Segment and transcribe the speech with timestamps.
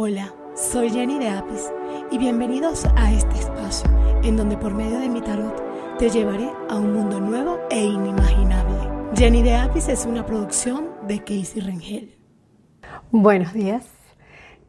[0.00, 1.72] Hola, soy Jenny de Apis
[2.12, 3.90] y bienvenidos a este espacio
[4.22, 5.60] en donde por medio de mi tarot
[5.98, 8.78] te llevaré a un mundo nuevo e inimaginable.
[9.16, 12.16] Jenny de Apis es una producción de Casey Rengel.
[13.10, 13.88] Buenos días,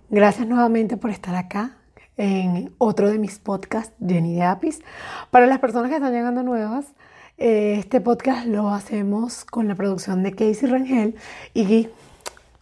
[0.10, 1.78] gracias nuevamente por estar acá
[2.18, 4.82] en otro de mis podcasts, Jenny de Apis.
[5.30, 6.88] Para las personas que están llegando nuevas,
[7.38, 11.14] eh, este podcast lo hacemos con la producción de Casey Rengel
[11.54, 11.88] y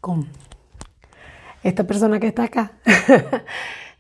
[0.02, 0.28] con
[1.64, 2.74] esta persona que está acá.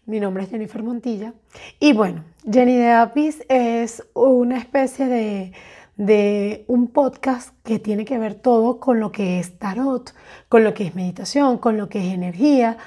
[0.05, 1.33] Mi nombre es Jennifer Montilla.
[1.79, 5.51] Y bueno, Jenny de Apis es una especie de,
[5.97, 10.13] de un podcast que tiene que ver todo con lo que es tarot,
[10.47, 12.77] con lo que es meditación, con lo que es energía.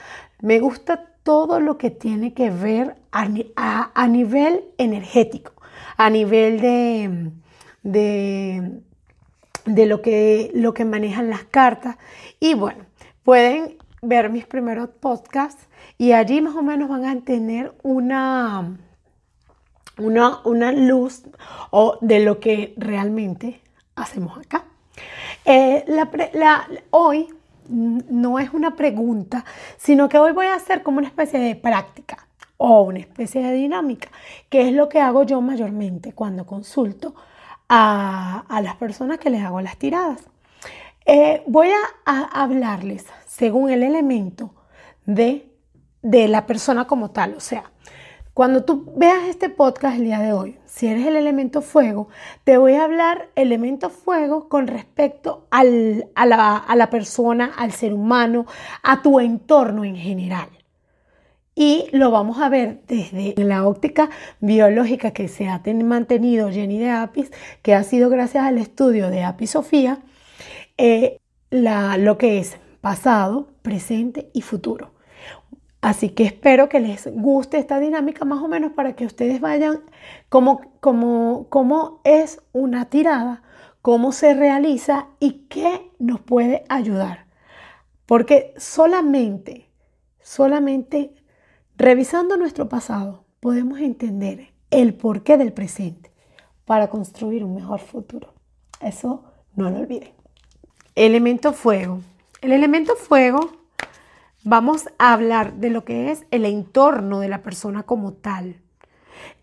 [0.40, 3.28] Me gusta todo lo que tiene que ver a,
[3.94, 5.52] a, nivel energético,
[5.96, 7.30] a nivel de,
[7.82, 8.80] de,
[9.66, 11.98] de, lo, que, lo que manejan las cartas.
[12.38, 12.84] Y bueno,
[13.24, 15.68] pueden ver mis primeros podcasts
[15.98, 18.76] y allí más o menos van a tener una,
[19.98, 21.22] una, una luz
[21.70, 23.60] o de lo que realmente
[23.96, 24.64] hacemos acá.
[25.44, 27.28] Eh, la, hoy
[27.68, 29.44] no es una pregunta,
[29.76, 33.52] sino que hoy voy a hacer como una especie de práctica o una especie de
[33.52, 34.08] dinámica,
[34.48, 37.14] que es lo que hago yo mayormente cuando consulto
[37.68, 40.30] a, a las personas que les hago las tiradas.
[41.12, 41.66] Eh, voy
[42.06, 44.54] a, hablarles según el elemento
[45.06, 45.50] de,
[46.02, 47.34] de la persona como tal.
[47.34, 47.72] O sea,
[48.32, 52.10] cuando tú veas este podcast el día de hoy, si eres el elemento fuego,
[52.44, 57.92] te voy a hablar elemento fuego con respecto a, la, a, la, persona, al ser
[57.92, 58.46] humano,
[58.84, 60.48] a tu entorno en general.
[61.56, 66.90] Y lo vamos a ver desde la óptica biológica que se ha mantenido Jenny de
[66.90, 67.32] Apis,
[67.62, 69.98] que ha sido gracias al estudio de Apis Sofía,
[70.82, 71.20] eh,
[71.50, 74.92] lo que es pasado, presente y futuro.
[75.82, 79.80] Así que espero que les guste esta dinámica más o menos para que ustedes vayan
[80.30, 83.42] como, como, cómo es una tirada,
[83.82, 87.26] cómo se realiza y qué nos puede ayudar.
[88.06, 89.70] Porque solamente,
[90.20, 91.14] solamente
[91.76, 96.10] revisando nuestro pasado podemos entender el porqué del presente
[96.64, 98.32] para construir un mejor futuro.
[98.80, 99.24] Eso
[99.56, 100.19] no lo olviden.
[100.96, 102.00] Elemento fuego.
[102.40, 103.52] El elemento fuego,
[104.42, 108.56] vamos a hablar de lo que es el entorno de la persona como tal.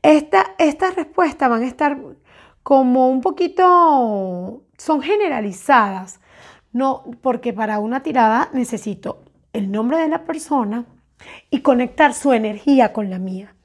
[0.02, 2.00] Esta, estas respuestas van a estar
[2.64, 6.20] como un poquito, son generalizadas,
[6.74, 10.86] no, porque para una tirada necesito el nombre de la persona
[11.50, 13.56] y conectar su energía con la mía.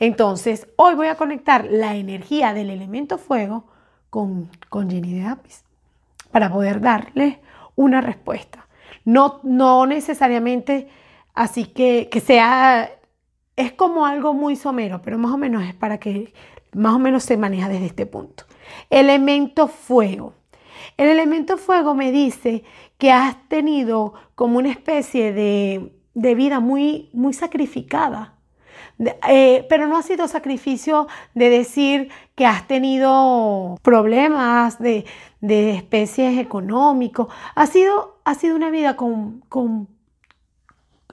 [0.00, 3.64] Entonces, hoy voy a conectar la energía del elemento fuego
[4.10, 5.65] con, con Jenny de Apis
[6.36, 7.40] para poder darle
[7.76, 8.68] una respuesta.
[9.06, 10.86] No, no necesariamente
[11.32, 12.90] así que, que sea,
[13.56, 16.34] es como algo muy somero, pero más o menos es para que
[16.74, 18.44] más o menos se maneja desde este punto.
[18.90, 20.34] Elemento fuego.
[20.98, 22.64] El elemento fuego me dice
[22.98, 28.34] que has tenido como una especie de, de vida muy, muy sacrificada.
[29.28, 35.04] Eh, pero no ha sido sacrificio de decir que has tenido problemas de,
[35.40, 37.28] de especies económicos.
[37.54, 39.88] Ha sido, ha sido una vida con, con,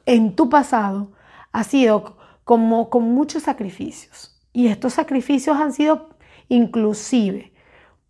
[0.05, 1.11] en tu pasado,
[1.51, 4.39] ha sido como con muchos sacrificios.
[4.53, 6.09] Y estos sacrificios han sido
[6.47, 7.53] inclusive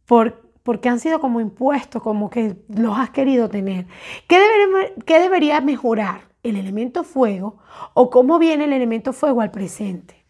[0.06, 3.88] por, porque han sido como impuestos, como que los has querido tener.
[4.28, 7.58] ¿Qué debería, qué debería mejorar el elemento fuego
[7.94, 10.24] o cómo viene el elemento fuego al presente?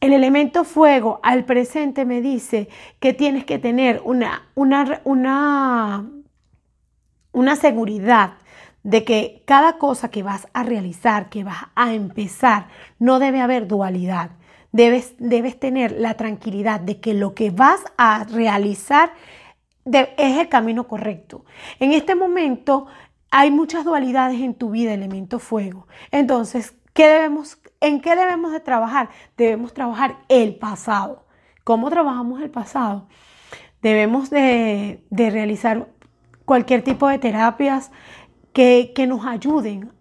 [0.00, 2.68] El elemento fuego al presente me dice
[3.00, 6.08] que tienes que tener una, una, una,
[7.32, 8.34] una seguridad
[8.82, 13.66] de que cada cosa que vas a realizar, que vas a empezar, no debe haber
[13.66, 14.30] dualidad.
[14.72, 19.12] Debes, debes tener la tranquilidad de que lo que vas a realizar
[19.84, 21.44] es el camino correcto.
[21.78, 22.86] En este momento
[23.30, 25.86] hay muchas dualidades en tu vida, elemento fuego.
[26.10, 29.08] Entonces, ¿qué debemos ¿En qué debemos de trabajar?
[29.38, 31.24] Debemos trabajar el pasado.
[31.64, 33.08] ¿Cómo trabajamos el pasado?
[33.80, 35.88] Debemos de, realizar
[36.44, 37.90] cualquier tipo de terapias
[38.52, 39.92] que, que nos ayuden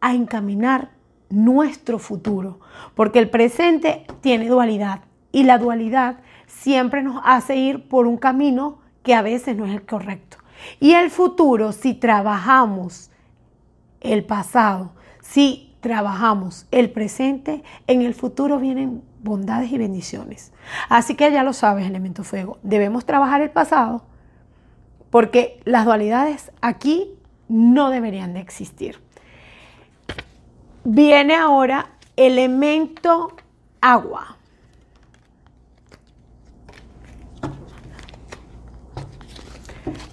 [0.00, 0.92] a encaminar
[1.28, 2.60] nuestro futuro,
[2.94, 5.00] porque el presente tiene dualidad
[5.32, 8.78] y la dualidad siempre nos hace ir por un camino
[9.08, 10.36] que a veces no es el correcto.
[10.80, 13.10] Y el futuro, si trabajamos
[14.02, 20.52] el pasado, si trabajamos el presente, en el futuro vienen bondades y bendiciones.
[20.90, 22.58] Así que ya lo sabes, elemento fuego.
[22.62, 24.02] Debemos trabajar el pasado
[25.08, 27.14] porque las dualidades aquí
[27.48, 29.00] no deberían de existir.
[30.84, 33.34] Viene ahora elemento
[33.80, 34.36] agua.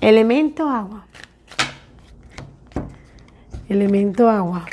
[0.06, 1.08] Elemento agua.
[3.68, 4.68] Elemento agua.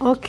[0.00, 0.26] Ok,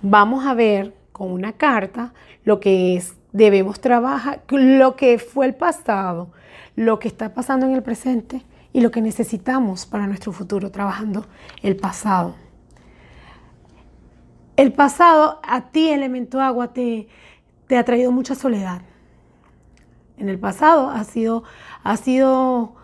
[0.00, 2.12] vamos a ver con una carta
[2.44, 6.30] lo que es, debemos trabajar, lo que fue el pasado,
[6.76, 11.26] lo que está pasando en el presente y lo que necesitamos para nuestro futuro trabajando
[11.64, 12.36] el pasado.
[14.56, 17.08] El pasado a ti, elemento agua, te,
[17.66, 18.82] te ha traído mucha soledad.
[20.16, 21.44] En el pasado ha sido,
[21.82, 22.74] ha sido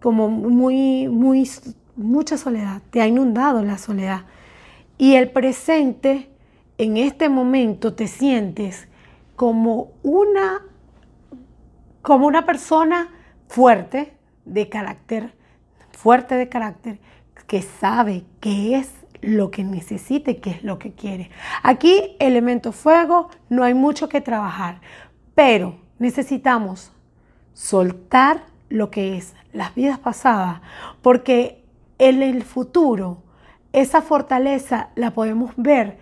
[0.00, 1.48] como muy, muy,
[1.96, 4.22] mucha soledad, te ha inundado la soledad.
[4.96, 6.30] Y el presente,
[6.78, 8.88] en este momento, te sientes
[9.36, 10.62] como una,
[12.02, 13.08] como una persona
[13.48, 15.34] fuerte de carácter,
[15.92, 16.98] fuerte de carácter,
[17.46, 18.90] que sabe qué es
[19.20, 21.30] lo que necesita y qué es lo que quiere.
[21.62, 24.80] Aquí, elemento fuego, no hay mucho que trabajar,
[25.34, 26.92] pero necesitamos
[27.52, 30.60] soltar lo que es las vidas pasadas,
[31.02, 31.64] porque
[31.98, 33.22] en el futuro
[33.72, 35.98] esa fortaleza la podemos ver,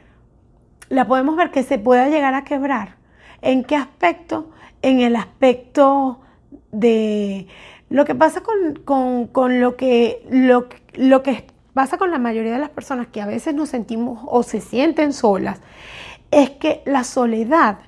[0.88, 2.96] la podemos ver que se pueda llegar a quebrar.
[3.42, 4.50] ¿En qué aspecto?
[4.82, 6.20] En el aspecto
[6.72, 7.46] de
[7.88, 12.70] lo que pasa con, lo, que, lo, lo que pasa con la mayoría de las
[12.70, 15.60] personas que a veces nos sentimos o se sienten solas,
[16.30, 17.78] es que la soledad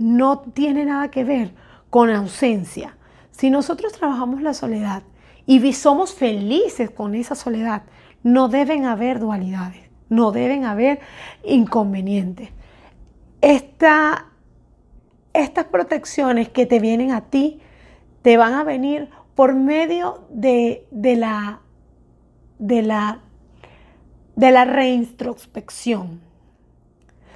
[0.00, 1.52] no tiene nada que ver
[1.90, 2.96] con ausencia.
[3.30, 5.02] Si nosotros trabajamos la soledad
[5.44, 7.82] y somos felices con esa soledad,
[8.22, 11.00] no deben haber dualidades, no deben haber
[11.44, 12.48] inconvenientes.
[13.42, 14.24] estas
[15.70, 17.60] protecciones que te vienen a ti
[18.22, 21.60] te van a venir por medio de, la,
[22.58, 23.20] de, la,
[24.34, 26.20] de la reintrospección.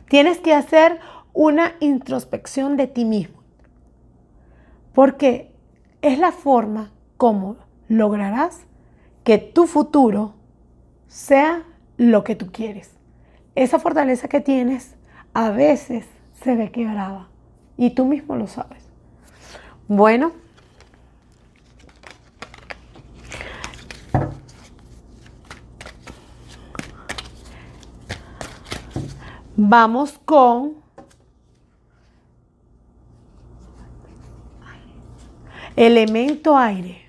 [0.08, 0.98] Tienes que hacer
[1.34, 3.42] una introspección de ti mismo,
[4.94, 5.52] porque
[6.00, 7.56] es la forma como
[7.88, 8.60] lograrás
[9.24, 10.34] que tu futuro
[11.08, 11.64] sea
[11.96, 12.92] lo que tú quieres.
[13.56, 14.94] Esa fortaleza que tienes
[15.32, 16.06] a veces
[16.42, 17.28] se ve quebrada
[17.76, 18.84] y tú mismo lo sabes.
[19.88, 20.32] Bueno,
[29.56, 30.83] vamos con
[35.76, 37.02] elemento aire.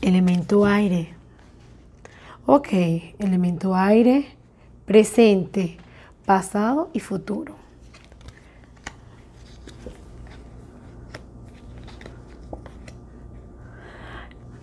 [0.00, 1.14] Elemento aire.
[2.46, 2.68] Ok,
[3.18, 4.26] elemento aire,
[4.84, 5.78] presente,
[6.26, 7.56] pasado y futuro.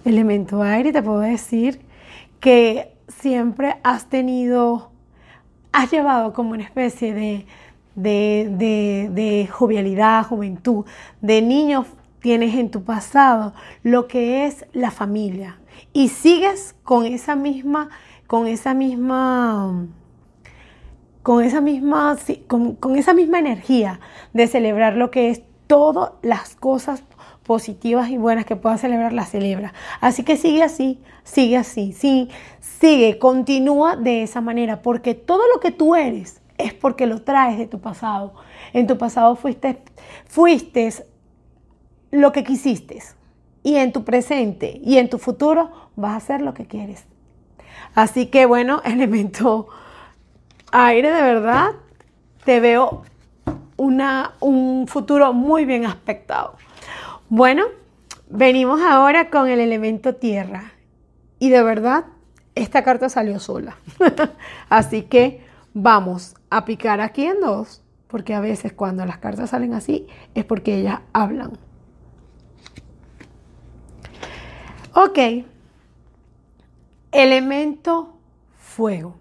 [0.06, 1.81] Elemento aire, te puedo decir
[2.39, 4.90] que siempre has tenido,
[5.71, 7.45] has llevado como una especie de,
[7.95, 10.85] de, de jovialidad, juventud,
[11.21, 11.88] de niños
[12.21, 13.53] tienes en tu pasado
[13.83, 15.59] lo que es la familia.
[15.94, 17.89] Y sigues con esa misma,
[18.27, 19.88] con esa misma,
[21.23, 22.17] con esa misma,
[22.47, 24.00] con, esa misma energía
[24.33, 27.03] de celebrar lo que es todas las cosas
[27.43, 29.74] positivas y buenas que puedas celebrar, las celebra.
[30.00, 32.29] Así que sigue así, sigue así, sí,
[32.60, 37.57] sigue, continúa de esa manera, porque todo lo que tú eres es porque lo traes
[37.57, 38.33] de tu pasado.
[38.74, 39.83] En tu pasado fuiste,
[42.12, 43.00] lo que quisiste
[43.63, 47.05] y en tu presente y en tu futuro vas a hacer lo que quieres.
[47.95, 49.67] Así que bueno, elemento
[50.71, 51.71] aire de verdad,
[52.45, 53.03] te veo
[53.77, 56.55] una, un futuro muy bien aspectado.
[57.33, 57.63] Bueno,
[58.29, 60.73] venimos ahora con el elemento tierra
[61.39, 62.03] y de verdad
[62.55, 63.77] esta carta salió sola.
[64.69, 65.39] así que
[65.73, 70.43] vamos a picar aquí en dos, porque a veces cuando las cartas salen así es
[70.43, 71.53] porque ellas hablan.
[74.93, 75.45] Ok.
[77.13, 78.17] Elemento
[78.57, 79.15] fuego.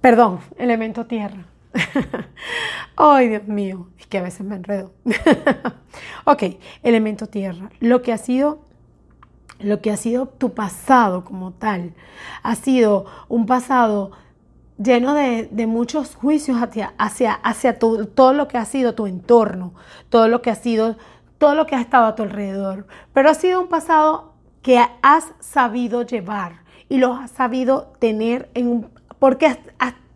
[0.00, 1.46] Perdón, elemento tierra.
[2.96, 4.92] Ay, Dios mío, es que a veces me enredo.
[6.24, 6.42] ok,
[6.82, 7.70] elemento tierra.
[7.80, 8.64] Lo que ha sido
[9.58, 11.94] lo que ha sido tu pasado como tal.
[12.42, 14.12] Ha sido un pasado
[14.76, 19.72] lleno de, muchos juicios hacia, hacia, hacia todo lo que ha sido tu entorno,
[20.10, 20.96] todo lo que ha sido
[21.38, 25.32] todo lo que ha estado a tu alrededor, pero ha sido un pasado que has
[25.40, 29.58] sabido llevar y lo has sabido tener en porque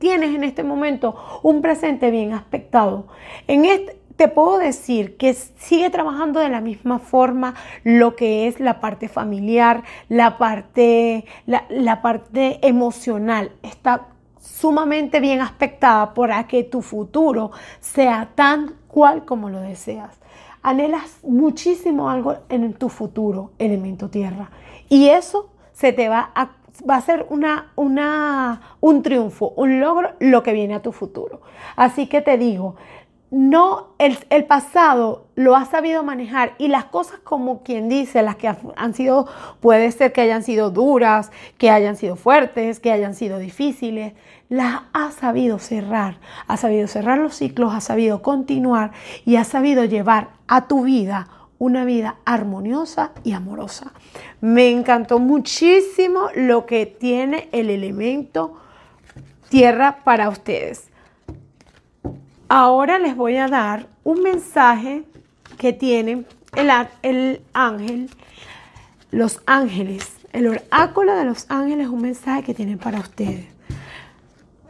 [0.00, 1.14] tienes en este momento
[1.44, 3.06] un presente bien aspectado.
[3.46, 7.54] En este, te puedo decir que sigue trabajando de la misma forma
[7.84, 13.52] lo que es la parte familiar, la parte, la, parte emocional.
[13.62, 20.18] Está sumamente bien aspectada para que tu futuro sea tan cual como lo deseas.
[20.62, 24.50] Anhelas muchísimo algo en tu futuro, elemento tierra.
[24.90, 30.12] Y eso se te va a va a ser una, una, un triunfo, un logro,
[30.20, 31.40] lo que viene a tu futuro.
[31.76, 32.76] Así que te digo,
[33.30, 38.34] no, el, el, pasado lo ha sabido manejar y las cosas como quien dice, las
[38.34, 39.28] que han sido,
[39.60, 44.14] puede ser que hayan sido duras, que hayan sido fuertes, que hayan sido difíciles,
[44.48, 48.90] las ha sabido cerrar, ha sabido cerrar los ciclos, ha sabido continuar
[49.24, 51.28] y ha sabido llevar a tu vida
[51.60, 53.92] una vida armoniosa y amorosa.
[54.40, 58.56] Me encantó muchísimo lo que tiene el elemento
[59.50, 60.88] tierra para ustedes.
[62.48, 65.04] Ahora les voy a dar un mensaje
[65.58, 66.24] que tiene
[66.56, 66.70] el,
[67.02, 68.10] el ángel,
[69.10, 70.16] los ángeles.
[70.32, 73.46] El oráculo de los ángeles es un mensaje que tienen para ustedes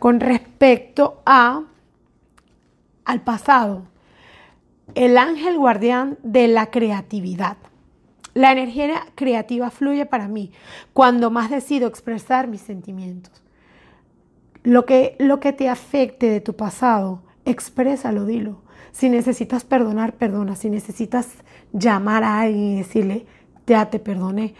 [0.00, 1.62] con respecto a
[3.04, 3.89] al pasado.
[4.94, 7.56] El ángel guardián de la creatividad.
[8.35, 10.52] La energía creativa fluye para mí
[10.92, 13.42] cuando más decido expresar mis sentimientos.
[14.62, 18.62] Lo que, lo que te afecte de tu pasado exprésalo, dilo.
[18.92, 20.56] Si necesitas perdonar, perdona.
[20.56, 21.28] Si necesitas
[21.73, 23.26] llamar a alguien y decirle,
[23.66, 24.54] ya te perdoné.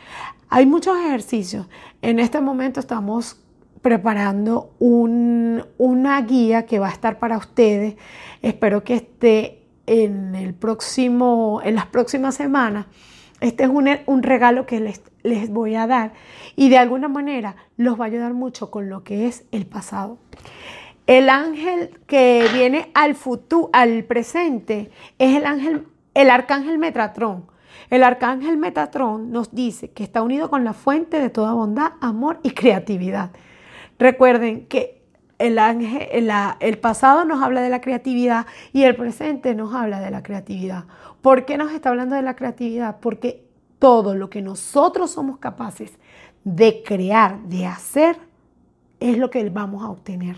[0.49, 1.69] Hay muchos ejercicios.
[2.03, 3.41] En este momento estamos
[3.83, 7.97] preparando una guía que va a estar para ustedes.
[8.43, 12.87] Espero que esté en el próximo, en las próximas semanas.
[13.41, 16.13] Este es un, un regalo que les, les voy a dar
[16.57, 20.19] y de alguna manera los va a ayudar mucho con lo que es el pasado.
[21.07, 27.47] El ángel que viene al futuro, al presente, es el ángel, el arcángel Metatrón.
[27.89, 32.39] El arcángel Metatrón nos dice que está unido con la fuente de toda bondad, amor
[32.45, 33.33] y creatividad.
[33.99, 35.00] Recuerden que
[35.41, 36.31] el, ángel,
[36.61, 40.85] el pasado nos habla de la creatividad y el presente nos habla de la creatividad.
[41.23, 43.01] ¿Por qué nos está hablando de la creatividad?
[43.01, 43.45] Porque
[43.79, 45.93] todo lo que nosotros somos capaces
[46.45, 48.19] de crear, de hacer,
[49.01, 50.37] es lo que vamos a obtener.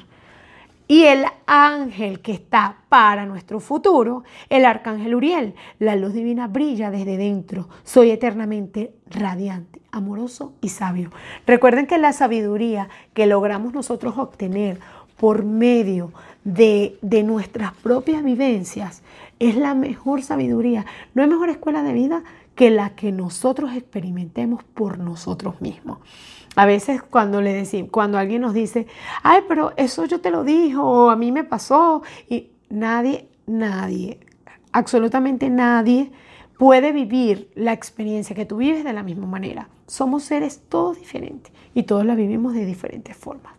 [0.87, 6.92] Y el ángel que está para nuestro futuro, el arcángel Uriel, la luz divina brilla
[6.92, 7.68] desde dentro.
[7.82, 11.11] Soy eternamente radiante, amoroso y sabio.
[11.46, 14.80] Recuerden que la sabiduría que logramos nosotros obtener
[15.16, 16.12] por medio
[16.44, 19.02] de, de nuestras propias vivencias
[19.38, 20.87] es la mejor sabiduría.
[21.14, 25.99] No hay mejor escuela de vida que la que nosotros experimentemos por nosotros mismos.
[26.54, 28.87] A veces cuando le decimos, cuando alguien nos dice,
[29.22, 34.18] ay, pero eso yo te lo dijo, o a mí me pasó, y nadie, nadie,
[34.72, 36.11] absolutamente nadie
[36.58, 39.68] puede vivir la experiencia que tú vives de la misma manera.
[39.92, 43.52] Somos seres todos diferentes y todos la vivimos de diferentes formas.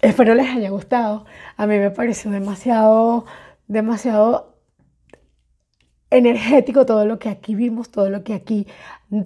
[0.00, 1.26] Espero les haya gustado.
[1.58, 3.26] A mí me pareció demasiado,
[3.68, 4.56] demasiado
[6.08, 8.66] energético todo lo que aquí vimos, todo lo que aquí,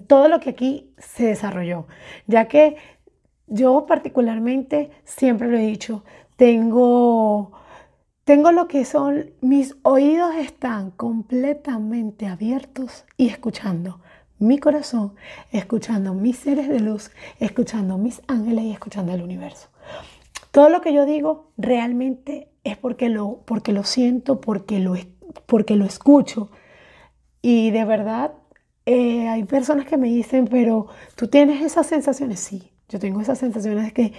[0.08, 1.86] todo lo que aquí se desarrolló,
[2.26, 2.78] ya que
[3.46, 6.02] yo particularmente siempre lo he dicho,
[6.34, 7.52] tengo
[8.24, 14.00] tengo lo que son mis oídos están completamente abiertos y escuchando
[14.38, 15.14] mi corazón,
[15.52, 19.68] escuchando mis seres de luz, escuchando mis ángeles y escuchando el universo.
[20.50, 24.94] Todo lo que yo digo realmente es porque lo, porque lo siento, porque lo,
[25.46, 26.50] porque lo escucho,
[27.46, 28.32] y de verdad,
[28.86, 32.40] eh, hay personas que me dicen, pero tú tienes esas sensaciones.
[32.40, 34.14] Sí, yo tengo esas sensaciones que,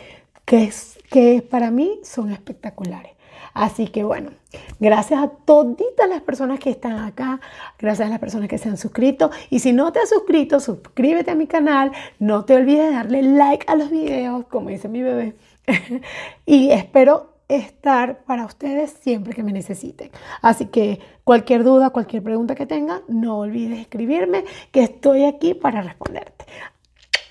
[0.45, 0.71] que,
[1.09, 3.14] que para mí son espectaculares.
[3.53, 4.31] Así que bueno,
[4.79, 7.39] gracias a toditas las personas que están acá,
[7.79, 9.31] gracias a las personas que se han suscrito.
[9.49, 11.91] Y si no te has suscrito, suscríbete a mi canal.
[12.19, 15.35] No te olvides de darle like a los videos, como dice mi bebé.
[16.45, 20.09] y espero estar para ustedes siempre que me necesiten.
[20.41, 25.81] Así que cualquier duda, cualquier pregunta que tengan, no olvides escribirme, que estoy aquí para
[25.81, 26.45] responderte.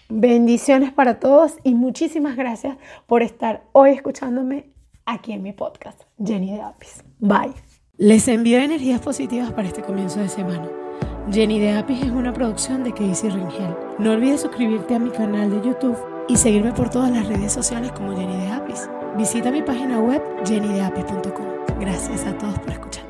[0.08, 4.73] Bendiciones para todos y muchísimas gracias por estar hoy escuchándome
[5.06, 7.04] aquí en mi podcast, Jenny de Apis.
[7.18, 7.52] Bye.
[7.96, 10.68] Les envío energías positivas para este comienzo de semana.
[11.30, 13.74] Jenny de Apis es una producción de Casey Ringel.
[13.98, 15.96] No olvides suscribirte a mi canal de YouTube
[16.28, 18.88] y seguirme por todas las redes sociales como Jenny de Apis.
[19.16, 21.46] Visita mi página web jennydeapis.com.
[21.80, 23.03] Gracias a todos por escuchar.